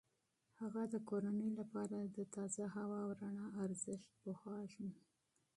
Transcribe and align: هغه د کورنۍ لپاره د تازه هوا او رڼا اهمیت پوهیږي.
هغه 0.61 0.81
د 0.93 0.95
کورنۍ 1.09 1.49
لپاره 1.59 1.97
د 2.17 2.17
تازه 2.35 2.63
هوا 2.75 2.99
او 3.05 3.11
رڼا 3.21 3.45
اهمیت 3.63 4.01
پوهیږي. 4.21 4.89